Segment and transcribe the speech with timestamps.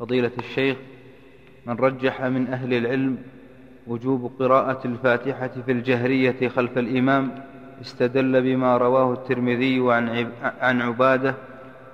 [0.00, 0.76] فضيلة الشيخ
[1.66, 3.16] من رجح من أهل العلم
[3.86, 7.30] وجوب قراءة الفاتحة في الجهرية خلف الإمام
[7.80, 10.26] استدل بما رواه الترمذي عن
[10.60, 11.34] عن عبادة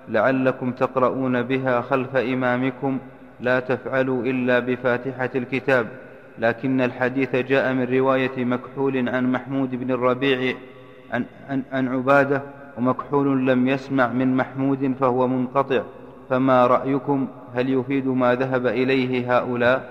[0.08, 2.98] لعلكم تقرؤون بها خلف إمامكم
[3.40, 5.86] لا تفعلوا إلا بفاتحة الكتاب
[6.38, 10.56] لكن الحديث جاء من رواية مكحول عن محمود بن الربيع
[11.12, 12.42] عن, عن, عن عبادة
[12.78, 15.82] ومكحول لم يسمع من محمود فهو منقطع
[16.30, 19.90] فما رأيكم؟ هل يفيد ما ذهب إليه هؤلاء؟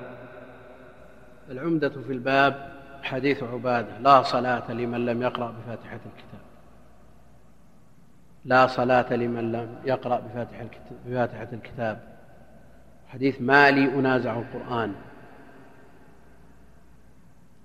[1.51, 2.71] العمدة في الباب
[3.03, 6.45] حديث عبادة لا صلاة لمن لم يقرأ بفاتحة الكتاب.
[8.45, 10.65] لا صلاة لمن لم يقرأ بفاتحة
[11.05, 11.99] بفاتحة الكتاب.
[13.07, 14.93] حديث ما لي أنازع القرآن.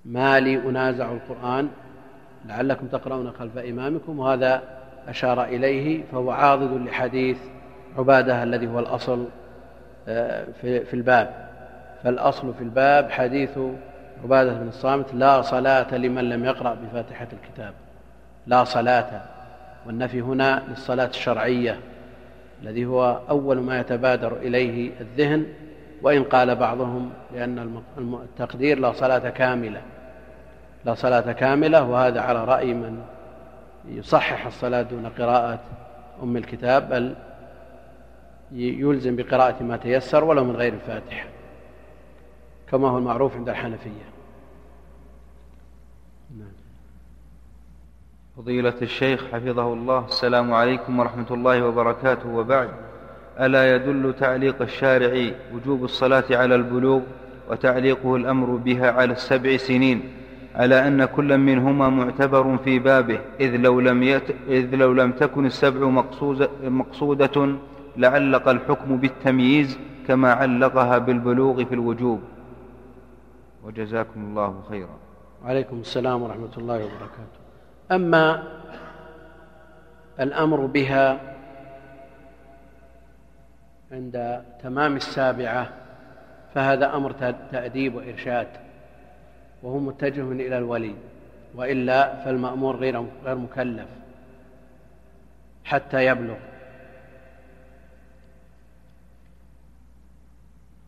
[0.04, 1.68] ما لي أنازع القرآن.
[2.46, 4.62] لعلكم تقرؤون خلف إمامكم وهذا
[5.08, 7.38] أشار إليه فهو عاضد لحديث
[7.98, 9.28] عبادة الذي هو الأصل.
[10.60, 11.50] في الباب.
[12.04, 13.58] فالأصل في الباب حديث
[14.24, 17.72] عبادة بن الصامت لا صلاة لمن لم يقرأ بفاتحة الكتاب.
[18.46, 19.22] لا صلاة.
[19.86, 21.78] والنفي هنا للصلاة الشرعية
[22.62, 25.46] الذي هو أول ما يتبادر إليه الذهن
[26.02, 29.80] وإن قال بعضهم لأن التقدير لا صلاة كاملة.
[30.84, 33.02] لا صلاة كاملة وهذا على رأي من
[33.88, 35.58] يصحح الصلاة دون قراءة
[36.22, 37.14] أم الكتاب بل
[38.52, 41.26] يلزم بقراءة ما تيسر ولو من غير الفاتحة
[42.70, 44.10] كما هو المعروف عند الحنفية
[46.38, 46.52] نعم.
[48.36, 52.68] فضيلة الشيخ حفظه الله السلام عليكم ورحمة الله وبركاته وبعد
[53.40, 57.00] ألا يدل تعليق الشارع وجوب الصلاة على البلوغ
[57.50, 60.02] وتعليقه الأمر بها على السبع سنين
[60.54, 64.30] على أن كل منهما معتبر في بابه إذ لو لم, يت...
[64.48, 67.56] إذ لو لم تكن السبع مقصودة, مقصودة
[67.96, 72.20] لعلق الحكم بالتمييز كما علقها بالبلوغ في الوجوب.
[73.64, 74.96] وجزاكم الله خيرا.
[75.44, 77.40] وعليكم السلام ورحمة الله وبركاته.
[77.92, 78.42] أما
[80.20, 81.20] الأمر بها
[83.92, 85.68] عند تمام السابعة
[86.54, 87.12] فهذا أمر
[87.52, 88.48] تأديب وإرشاد
[89.62, 90.94] وهو متجه إلى الولي
[91.54, 93.88] وإلا فالمأمور غير غير مكلف
[95.64, 96.36] حتى يبلغ.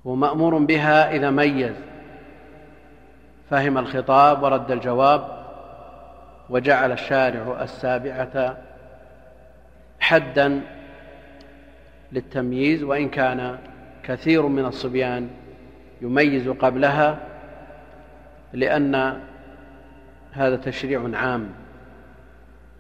[0.06, 1.74] هو مأمور بها إذا ميز.
[3.50, 5.42] فهم الخطاب ورد الجواب
[6.50, 8.56] وجعل الشارع السابعة
[10.00, 10.60] حدا
[12.12, 13.58] للتمييز وإن كان
[14.02, 15.30] كثير من الصبيان
[16.02, 17.18] يميز قبلها
[18.52, 19.20] لأن
[20.32, 21.48] هذا تشريع عام.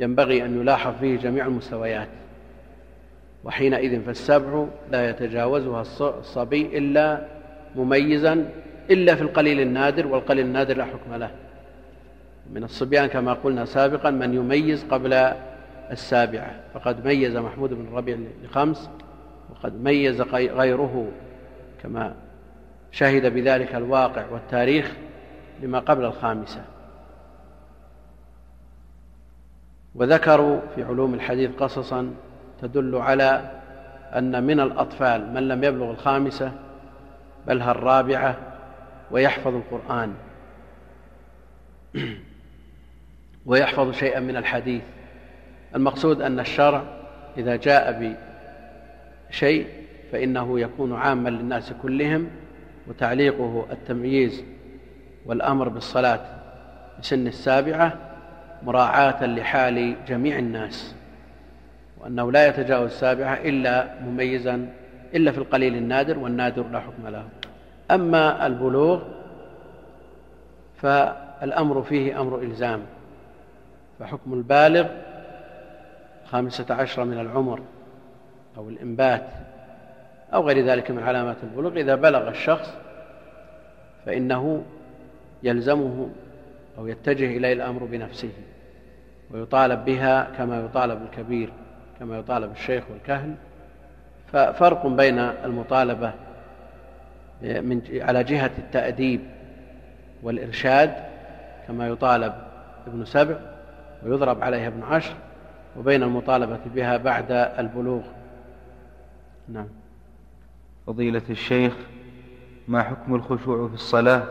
[0.00, 2.08] ينبغي أن يلاحظ فيه جميع المستويات.
[3.44, 7.26] وحينئذ فالسبع لا يتجاوزها الصبي إلا
[7.76, 8.50] مميزا
[8.90, 11.30] إلا في القليل النادر والقليل النادر لا حكم له.
[12.52, 15.12] من الصبيان كما قلنا سابقا من يميز قبل
[15.90, 16.54] السابعة.
[16.74, 18.90] فقد ميز محمود بن الربيع لخمس
[19.50, 21.08] وقد ميز غيره
[21.82, 22.14] كما
[22.92, 24.92] شهد بذلك الواقع والتاريخ
[25.62, 26.64] لما قبل الخامسة.
[29.94, 32.10] وذكروا في علوم الحديث قصصا
[32.62, 33.50] تدل على
[34.16, 36.52] أن من الأطفال من لم يبلغ الخامسة
[37.46, 38.36] بل الرابعة
[39.10, 40.14] ويحفظ القرآن.
[43.46, 44.82] ويحفظ شيئا من الحديث.
[45.74, 46.82] المقصود أن الشرع
[47.38, 48.16] إذا جاء
[49.30, 49.66] بشيء
[50.12, 52.30] فإنه يكون عاما للناس كلهم
[52.86, 54.44] وتعليقه التمييز
[55.26, 56.20] والأمر بالصلاة
[57.00, 57.98] بسن السابعة
[58.62, 60.94] مراعاة لحال جميع الناس.
[62.02, 64.68] وأنه لا يتجاوز السابعة إلا مميزا
[65.14, 67.28] إلا في القليل النادر والنادر لا حكم له.
[67.90, 69.02] أما البلوغ
[70.76, 72.82] فالأمر فيه أمر إلزام.
[73.98, 74.86] فحكم البالغ
[76.24, 77.60] خامسة عشر من العمر
[78.56, 79.26] أو الإنبات
[80.34, 81.76] أو غير ذلك من علامات البلوغ.
[81.76, 82.74] إذا بلغ الشخص
[84.06, 84.62] فإنه
[85.42, 86.08] يلزمه
[86.78, 88.30] أو يتجه إليه الأمر بنفسه
[89.30, 91.52] ويطالب بها كما يطالب الكبير.
[92.02, 93.34] كما يطالب الشيخ والكهل
[94.32, 96.12] ففرق بين المطالبة
[97.42, 99.20] من على جهة التأديب
[100.22, 100.94] والإرشاد
[101.66, 102.32] كما يطالب
[102.86, 103.36] ابن سبع
[104.02, 105.14] ويضرب عليها ابن عشر
[105.78, 108.02] وبين المطالبة بها بعد البلوغ.
[109.48, 109.68] نعم.
[110.86, 111.74] فضيلة الشيخ
[112.68, 114.22] ما حكم الخشوع في الصلاة؟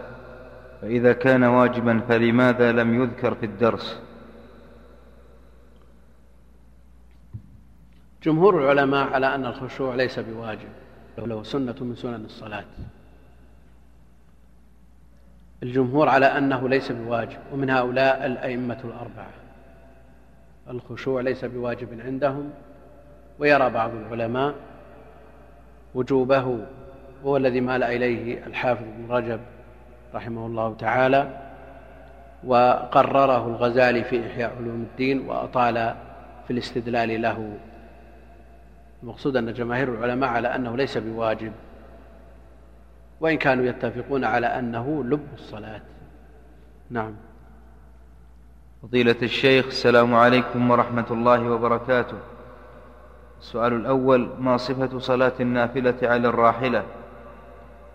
[0.81, 4.01] فإذا كان واجبا فلماذا لم يذكر في الدرس؟
[8.23, 10.69] جمهور العلماء على أن الخشوع ليس بواجب
[11.17, 12.63] له سنة من سنن الصلاة.
[15.63, 19.31] الجمهور على أنه ليس بواجب ومن هؤلاء الأئمة الأربعة.
[20.69, 22.49] الخشوع ليس بواجب عندهم
[23.39, 24.55] ويرى بعض العلماء
[25.95, 26.57] وجوبه
[27.23, 29.39] وهو الذي مال إليه الحافظ بن رجب
[30.13, 31.41] رحمه الله تعالى
[32.43, 35.95] وقرره الغزالي في إحياء علوم الدين وأطال
[36.47, 37.57] في الاستدلال له
[39.03, 41.51] المقصود أن جماهير العلماء على أنه ليس بواجب
[43.21, 45.81] وإن كانوا يتفقون على أنه لب الصلاة.
[46.89, 47.13] نعم.
[48.81, 52.17] فضيلة الشيخ السلام عليكم ورحمة الله وبركاته.
[53.39, 56.83] السؤال الأول ما صفة صلاة النافلة على الراحلة؟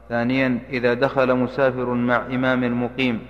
[0.08, 3.26] ثانيا إذا دخل مسافر مع إمام مقيم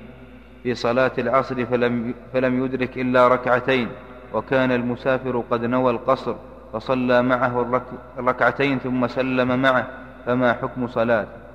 [0.63, 3.89] في صلاة العصر فلم, فلم يدرك إلا ركعتين
[4.35, 6.37] وكان المسافر قد نوى القصر
[6.73, 7.83] فصلى معه
[8.19, 9.87] الركعتين ثم سلم معه
[10.27, 11.47] فما حكم صلاته؟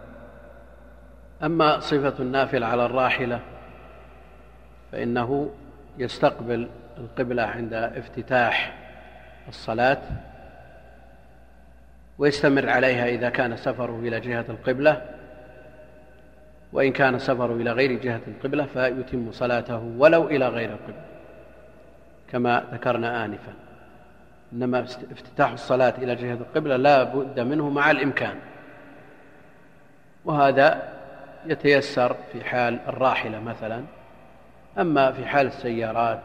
[1.43, 3.39] أما صفة النافل على الراحلة
[4.91, 5.49] فإنه
[5.97, 6.67] يستقبل
[6.97, 8.77] القبلة عند افتتاح
[9.47, 10.01] الصلاة
[12.17, 15.01] ويستمر عليها إذا كان سفره إلى جهة القبلة
[16.73, 21.05] وإن كان سفره إلى غير جهة القبلة فيتم صلاته ولو إلى غير القبلة
[22.31, 23.53] كما ذكرنا آنفا.
[24.53, 24.79] إنما
[25.11, 28.35] افتتاح الصلاة إلى جهة القبلة لا بد منه مع الإمكان.
[30.25, 30.93] وهذا
[31.45, 33.83] يتيسر في حال الراحلة مثلا.
[34.79, 36.19] أما في حال السيارات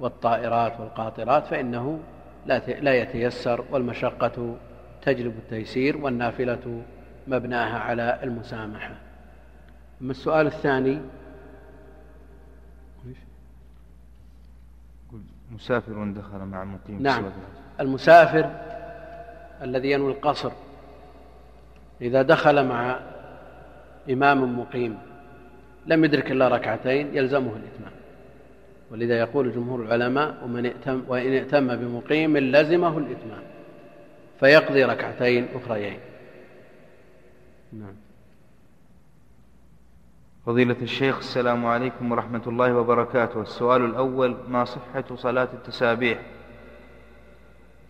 [0.00, 2.00] والطائرات والقاطرات فإنه
[2.80, 4.56] لا يتيسر والمشقة
[5.02, 6.82] تجلب التيسير والنافلة
[7.26, 8.94] مبناها على المسامحة.
[10.02, 11.00] أما السؤال الثاني
[15.54, 17.24] مسافر دخل مع مقيم نعم.
[17.80, 18.50] المسافر
[19.62, 20.52] الذي ينوي القصر
[22.00, 22.98] إذا دخل مع
[24.10, 24.98] إمام مقيم
[25.86, 27.92] لم يدرك إلا ركعتين يلزمه الإتمام.
[28.90, 33.42] ولذا يقول جمهور العلماء ومن ائتم وإن ائتم بمقيم لزمه الإتمام
[34.40, 35.98] فيقضي ركعتين أخريين.
[37.72, 37.94] نعم.
[40.46, 43.42] فضيلة الشيخ السلام عليكم ورحمة الله وبركاته.
[43.42, 46.18] السؤال الأول ما صحة صلاة التسابيح؟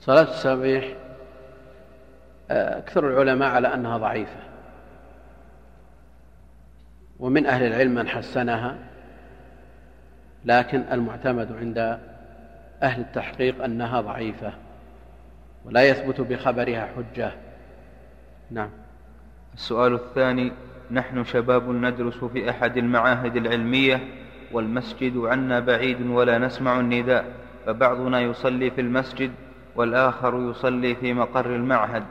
[0.00, 0.94] صلاة التسابيح
[2.50, 4.40] أكثر العلماء على أنها ضعيفة.
[7.18, 8.78] ومن أهل العلم من حسنها
[10.44, 11.78] لكن المعتمد عند
[12.82, 14.52] أهل التحقيق أنها ضعيفة
[15.64, 17.32] ولا يثبت بخبرها حجة.
[18.50, 18.70] نعم.
[19.54, 20.52] السؤال الثاني
[20.92, 24.00] نحن شباب ندرس في أحد المعاهد العلمية
[24.52, 27.24] والمسجد عنا بعيد ولا نسمع النداء
[27.66, 29.30] فبعضنا يصلي في المسجد
[29.76, 32.02] والآخر يصلي في مقر المعهد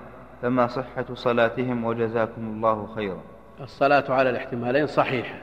[0.41, 3.23] فما صحة صلاتهم وجزاكم الله خيرا.
[3.61, 5.35] الصلاة على الاحتمالين صحيحة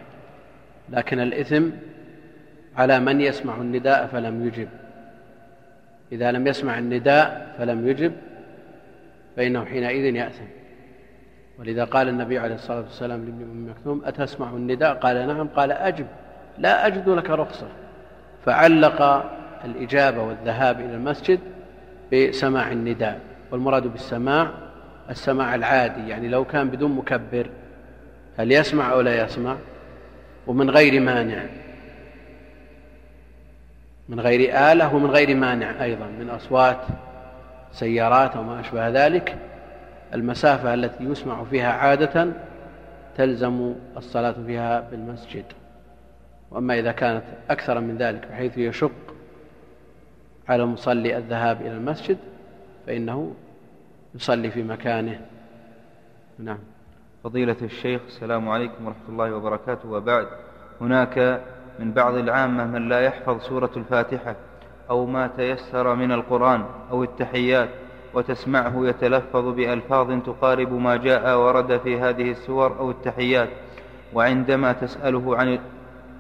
[0.89, 1.65] لكن الإثم
[2.77, 4.69] على من يسمع النداء فلم يجب.
[6.13, 8.13] إذا لم يسمع النداء فلم يجب
[9.37, 10.58] فإنه حينئذ يأثم.
[11.59, 15.49] ولذا قال النبي عليه الصلاة والسلام لابن أم مكتوم أتسمع النداء؟ قال نعم.
[15.49, 16.07] قال أجب.
[16.59, 17.67] لا أجد لك رخصة.
[18.47, 19.31] فعلق
[19.65, 21.41] الإجابة والذهاب إلى المسجد
[22.13, 23.21] بسماع النداء.
[23.51, 24.51] والمراد بالسماع
[25.11, 27.51] السماع العادي يعني لو كان بدون مكبر
[28.37, 29.57] هل يسمع أو لا يسمع؟
[30.47, 31.43] ومن غير مانع.
[34.09, 36.81] من غير آلة ومن غير مانع أيضا من أصوات
[37.73, 39.37] سيارات أو ما أشبه ذلك.
[40.15, 42.33] المسافة التي يسمع فيها عادة
[43.17, 45.45] تلزم الصلاة فيها بالمسجد.
[46.51, 48.93] وأما إذا كانت أكثر من ذلك بحيث يشق
[50.49, 52.19] على المصلي الذهاب إلى المسجد
[52.87, 53.35] فإنه
[54.15, 55.21] يصلي في مكانه.
[56.39, 56.59] نعم.
[57.25, 59.91] فضيلة الشيخ السلام عليكم ورحمة الله وبركاته.
[59.91, 60.27] وبعد
[60.81, 61.43] هناك
[61.79, 64.37] من بعض العامة من لا يحفظ سورة الفاتحة
[64.91, 67.69] أو ما تيسر من القرآن أو التحيات.
[68.15, 73.49] وتسمعه يتلفظ بألفاظ تقارب ما جاء ورد في هذه السور أو التحيات
[74.15, 75.59] وعندما تسأله عن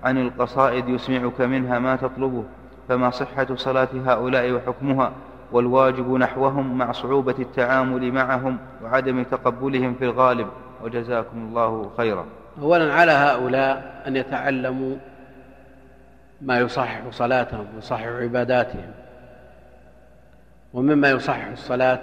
[0.04, 2.44] عن القصائد يسمعك منها ما تطلبه
[2.88, 5.12] فما صحة صلاة هؤلاء وحكمها؟
[5.52, 10.46] والواجب نحوهم مع صعوبة التعامل معهم وعدم تقبلهم في الغالب.
[10.84, 12.26] وجزاكم الله خيرا.
[12.62, 14.96] أولا على هؤلاء أن يتعلموا
[16.40, 18.92] ما يصحح صلاتهم ويصحح عباداتهم.
[20.72, 22.00] ومما يصحح الصلاة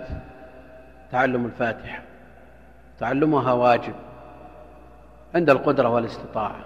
[1.11, 2.01] تعلم الفاتحة
[2.99, 3.93] تعلمها واجب
[5.35, 6.65] عند القدرة والاستطاعة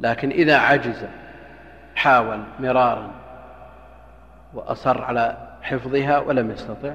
[0.00, 1.06] لكن إذا عجز
[1.94, 3.10] حاول مرارا
[4.54, 6.94] وأصر على حفظها ولم يستطع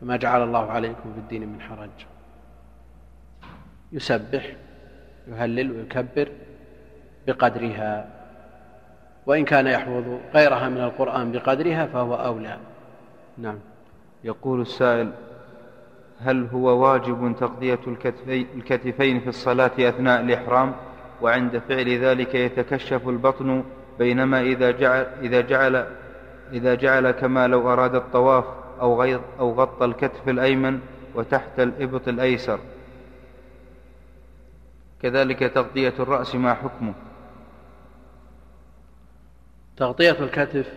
[0.00, 1.90] فما جعل الله عليكم في الدين من حرج.
[3.92, 4.52] يسبح
[5.28, 6.28] يهلل ويكبر
[7.26, 8.06] بقدرها.
[9.26, 12.58] وإن كان يحفظ غيرها من القرآن بقدرها فهو أولى.
[13.38, 13.58] نعم.
[14.24, 15.12] يقول السائل
[16.20, 17.78] هل هو واجب تغطية
[18.56, 20.74] الكتفين في الصلاة أثناء الإحرام؟
[21.22, 23.64] وعند فعل ذلك يتكشف البطن
[23.98, 25.86] بينما إذا جعل, إذا جعل,
[26.52, 28.44] إذا جعل كما لو أراد الطواف
[28.80, 30.80] أو, غير أو غطى الكتف الأيمن
[31.14, 32.58] وتحت الإبط الأيسر.
[35.02, 36.94] كذلك تغطية الرأس ما حكمه.
[39.82, 40.72] تغطية الكتف.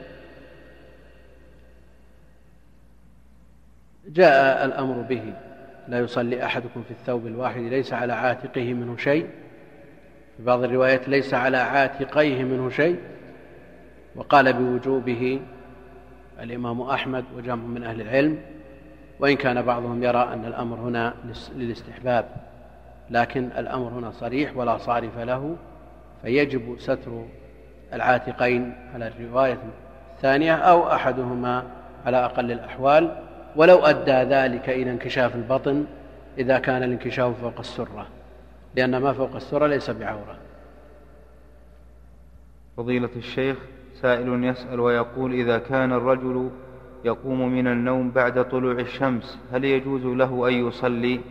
[4.08, 5.34] جاء الأمر به.
[5.88, 9.28] لا يصلي أحدكم في الثوب الواحد ليس على عاتقه منه شيء.
[10.38, 13.00] في بعض الروايات ليس على عاتقيه منه شيء.
[14.16, 15.42] وقال بوجوبه
[16.42, 18.38] الإمام أحمد وجمع من أهل العلم
[19.20, 21.14] وإن كان بعضهم يرى أن الأمر هنا
[21.56, 22.26] للاستحباب
[23.10, 25.56] لكن الأمر هنا صريح ولا صارف له
[26.22, 27.26] فيجب ستر
[27.96, 29.58] العاتقين على الرواية
[30.16, 31.64] الثانية أو أحدهما
[32.06, 33.22] على أقل الأحوال
[33.56, 35.86] ولو أدى ذلك إلى انكشاف البطن
[36.38, 38.08] إذا كان الانكشاف فوق السرة
[38.76, 40.38] لأن ما فوق السرة ليس بعورة.
[42.78, 43.58] فضيلة الشيخ
[44.02, 46.50] سائل يسأل ويقول إذا كان الرجل
[47.06, 51.22] يقوم من النوم بعد طلوع الشمس هل يجوز له أن يصلي؟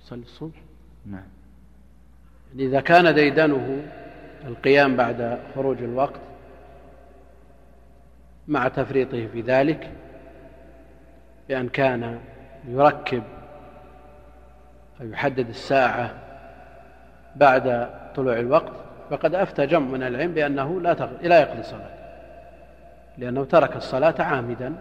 [0.00, 0.56] يصلي الصبح؟
[1.06, 1.39] نعم.
[2.50, 3.82] يعني إذا كان ديدنه
[4.46, 6.20] القيام بعد خروج الوقت
[8.48, 9.90] مع تفريطه في ذلك
[11.48, 12.18] بأن كان
[12.68, 13.22] يركب
[15.00, 16.10] أو يحدد الساعة
[17.36, 18.72] بعد طلوع الوقت
[19.10, 20.92] فقد أفتى جمع من العلم بأنه لا.
[21.22, 21.90] لا يقضي الصلاة
[23.18, 24.74] لأنه ترك الصلاة عامدا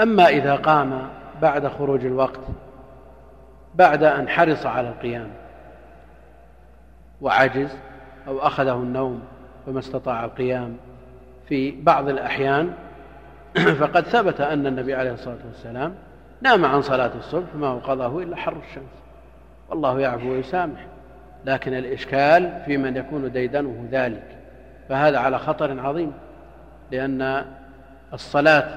[0.00, 1.08] أما إذا قام
[1.42, 2.40] بعد خروج الوقت
[3.74, 5.30] بعد أن حرص على القيام
[7.20, 7.76] وعجز
[8.28, 9.22] أو أخذه النوم
[9.66, 10.76] فما استطاع القيام.
[11.48, 12.72] في بعض الأحيان
[13.80, 15.94] فقد ثبت أن النبي عليه الصلاة والسلام
[16.42, 19.02] نام عن صلاة الصبح ما هو قضاه إلا حر الشمس.
[19.68, 20.86] والله يعفو ويسامح.
[21.44, 24.36] لكن الإشكال في من يكون ديدنه ذلك.
[24.88, 26.12] فهذا على خطر عظيم.
[26.90, 27.44] لأن
[28.12, 28.68] الصلاة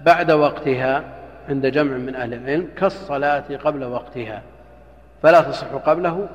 [0.00, 1.04] بعد وقتها
[1.48, 4.42] عند جمع من أهل العلم كالصلاة قبل وقتها.
[5.22, 6.28] فلا تصح قبله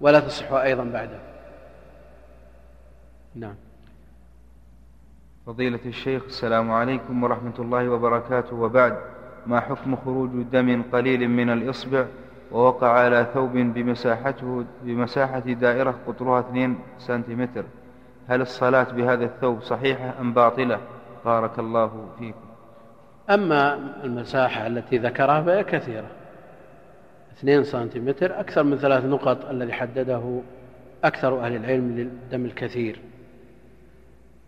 [0.00, 1.18] ولا تصح أيضا بعده.
[3.34, 3.54] نعم.
[5.46, 8.56] فضيلة الشيخ السلام عليكم ورحمة الله وبركاته.
[8.56, 8.98] وبعد
[9.46, 12.06] ما حكم خروج دم قليل من الإصبع
[12.52, 17.64] ووقع على ثوب بمساحته بمساحة دائرة قطرها 2 سنتيمتر؟
[18.28, 20.80] هل الصلاة بهذا الثوب صحيحة أم باطلة؟
[21.24, 22.48] بارك الله فيكم.
[23.30, 23.74] أما
[24.04, 26.06] المساحة التي ذكرها فهي كثيرة.
[27.38, 30.40] اثنين سنتيمتر أكثر من ثلاث نقط الذي حدده
[31.04, 33.00] أكثر أهل العلم للدم الكثير.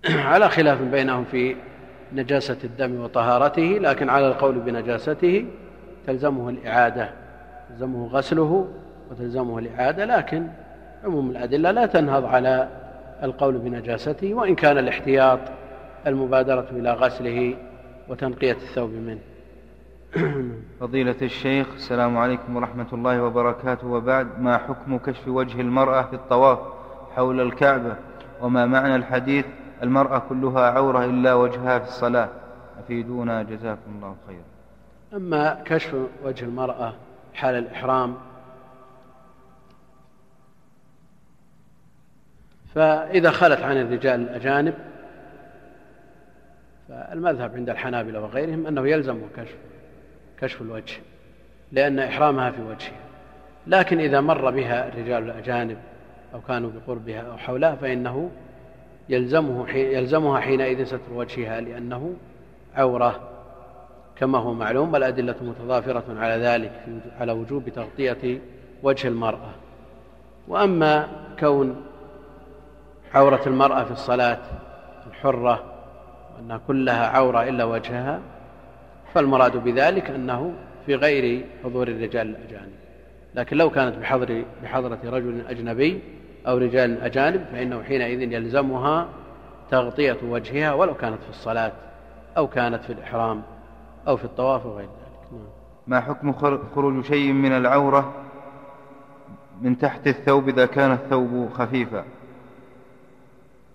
[0.31, 1.57] على خلاف بينهم في
[2.13, 5.47] نجاسة الدم وطهارته لكن على القول بنجاسته
[6.07, 7.11] تلزمه الإعادة
[7.69, 8.69] تلزمه غسله
[9.11, 10.47] وتلزمه الإعادة لكن
[11.05, 12.69] عموم الأدلة لا تنهض على
[13.23, 15.41] القول بنجاسته وإن كان الاحتياط
[16.07, 17.57] المبادرة إلى غسله
[18.09, 19.30] وتنقية الثوب منه.
[20.81, 23.87] فضيلة الشيخ السلام عليكم ورحمة الله وبركاته.
[23.87, 26.59] وبعد ما حكم كشف وجه المرأة في الطواف
[27.17, 27.97] حول الكعبة؟
[28.41, 29.45] وما معنى الحديث
[29.83, 32.29] المرأة كلها عورة إلا وجهها في الصلاة؟
[32.79, 34.45] أفيدونا جزاكم الله خيرا.
[35.15, 36.95] أما كشف وجه المرأة
[37.35, 38.15] حال الإحرام
[42.75, 44.75] فإذا خلت عن الرجال الأجانب
[46.89, 49.57] فالمذهب عند الحنابلة وغيرهم أنه يلزمه كشف
[50.41, 50.95] كشف الوجه
[51.73, 53.01] لأن إحرامها في وجهها
[53.67, 55.79] لكن إذا مر بها الرجال الأجانب
[56.35, 58.31] أو كانوا بقربها أو حولها فإنه
[59.09, 62.15] يلزمه يلزمها حينئذ ستر وجهها لأنه
[62.75, 63.21] عورة.
[64.17, 66.73] كما هو معلوم والأدلة متضافرة على ذلك
[67.21, 68.41] على وجوب تغطية
[68.83, 69.51] وجه المرأة.
[70.49, 71.09] وأما
[71.41, 71.83] كون
[73.15, 74.39] عورة المرأة في الصلاة
[75.07, 75.65] الحرة
[76.41, 78.21] أنها كلها عورة إلا وجهها
[79.15, 80.55] فالمراد بذلك أنه
[80.87, 82.73] في غير حضور الرجال الأجانب.
[83.35, 86.01] لكن لو كانت بحضر بحضرة رجل أجنبي
[86.47, 89.09] أو رجال أجانب فإنه حينئذ يلزمها
[89.71, 91.73] تغطية وجهها ولو كانت في الصلاة
[92.37, 93.43] أو كانت في الإحرام
[94.09, 95.33] أو في الطواف وغير ذلك.
[95.33, 95.47] نعم.
[95.87, 96.33] ما حكم
[96.75, 98.15] خروج شيء من العورة
[99.61, 102.05] من تحت الثوب إذا كان الثوب خفيفا؟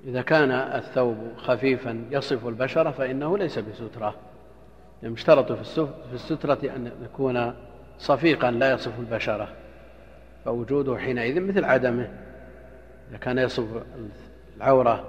[0.05, 4.15] إذا كان الثوب خفيفا يصف البشرة فإنه ليس بسترة.
[5.03, 7.53] يشترط في السترة أن يكون
[7.99, 9.47] صفيقا لا يصف البشرة
[10.45, 12.09] فوجوده حينئذ مثل عدمه.
[13.09, 13.65] إذا كان يصف
[14.57, 15.03] العورة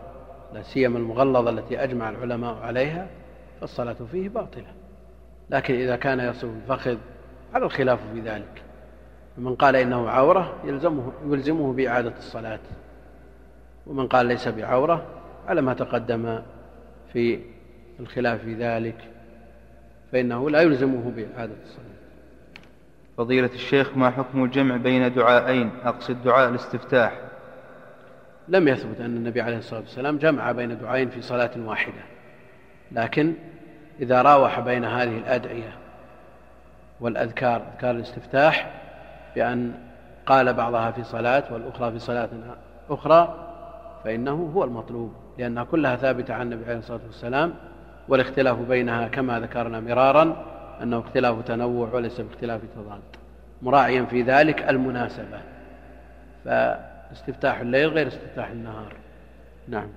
[0.54, 3.06] لا سيما المغلظة التي أجمع العلماء عليها
[3.60, 4.66] فالصلاة فيه باطلة.
[5.50, 6.96] لكن إذا كان يصف الفخذ
[7.54, 8.62] على الخلاف في ذلك
[9.38, 12.60] من قال إنه عورة يلزمه, يلزمه بإعادة الصلاة.
[13.86, 15.06] ومن قال ليس بعورة
[15.46, 16.42] على ما تقدم
[17.12, 17.40] في
[18.00, 18.96] الخلاف في ذلك.
[20.12, 21.86] فإنه لا يلزمه بإعادة الصلاة
[23.16, 27.20] فضيلة الشيخ ما حكم الجمع بين دعائين؟ أقصد دعاء الاستفتاح.
[28.48, 32.02] لم يثبت أن النبي عليه الصلاة والسلام جمع بين دعائين في صلاة واحدة.
[32.92, 33.34] لكن
[34.00, 35.72] إذا راوح بين هذه الأدعية
[37.00, 38.70] والأذكار أذكار الاستفتاح
[39.34, 39.72] بأن
[40.26, 42.28] قال بعضها في صلاة والأخرى في صلاة
[42.90, 43.46] أخرى
[44.04, 47.54] فإنه هو المطلوب لأنها كلها ثابتة عن النبي عليه الصلاة والسلام
[48.08, 50.46] والاختلاف بينها كما ذكرنا مرارا
[50.82, 53.00] أنه اختلاف تنوع وليس باختلاف تضاد.
[53.62, 55.40] مراعيا في ذلك المناسبة.
[56.44, 58.92] فاستفتاح الليل غير استفتاح النهار.
[59.68, 59.88] نعم.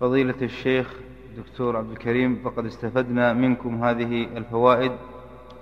[0.00, 0.94] فضيلة الشيخ
[1.36, 4.92] دكتور عبد الكريم فقد استفدنا منكم هذه الفوائد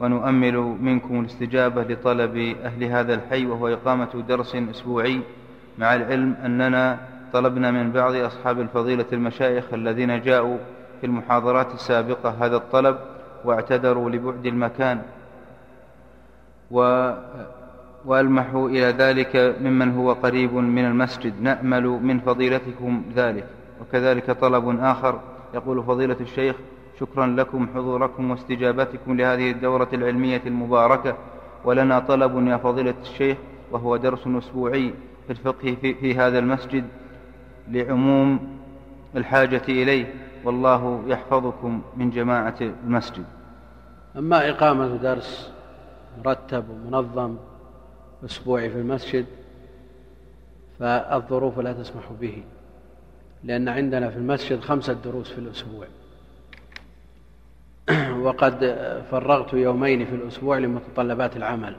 [0.01, 5.21] ونؤمل منكم الاستجابة لطلب أهل هذا الحي وهو إقامة درس أسبوعي
[5.79, 6.99] مع العلم أننا
[7.33, 10.59] طلبنا من بعض أصحاب الفضيلة المشايخ الذين جاءوا
[11.01, 12.99] في المحاضرات السابقة هذا الطلب
[13.45, 15.03] واعتذروا لبعد المكان.
[16.71, 17.11] و
[18.05, 21.43] وألمحوا إلى ذلك ممن هو قريب من المسجد.
[21.43, 23.47] نأمل من فضيلتكم ذلك.
[23.81, 25.21] وكذلك طلب آخر
[25.55, 26.57] يقول فضيلة الشيخ
[27.01, 31.17] شكرا لكم حضوركم واستجابتكم لهذه الدورة العلمية المباركة.
[31.65, 33.37] ولنا طلب يا فضيلة الشيخ
[33.71, 34.95] وهو درس أسبوعي
[35.27, 36.85] في الفقه في, في هذا المسجد
[37.71, 38.59] لعموم
[39.17, 40.15] الحاجة إليه.
[40.47, 43.25] والله يحفظكم من جماعة المسجد.
[44.17, 45.53] أما إقامة درس
[46.25, 47.37] مرتب ومنظم
[48.25, 49.27] أسبوعي في المسجد
[50.79, 52.43] فالظروف لا تسمح به
[53.45, 55.87] لأن عندنا في المسجد خمسة دروس في الأسبوع.
[58.27, 58.77] وقد
[59.11, 61.77] فرغت يومين في الأسبوع لمتطلبات العمل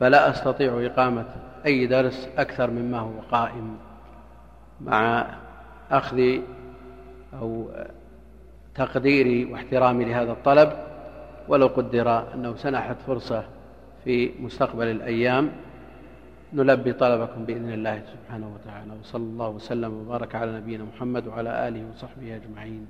[0.00, 1.26] فلا أستطيع إقامة
[1.66, 3.76] أي درس أكثر مما هو قائم
[4.80, 5.26] مع
[5.90, 6.40] أخذ
[7.40, 7.70] أو
[8.74, 10.72] تقديري واحترامي لهذا الطلب
[11.48, 13.44] ولو قدر أنه سنحت فرصة
[14.04, 15.50] في مستقبل الأيام
[16.52, 21.90] نلبي طلبكم بإذن الله سبحانه وتعالى وصلى الله وسلم وبارك على نبينا محمد وعلى آله
[21.90, 22.86] وصحبه أجمعين.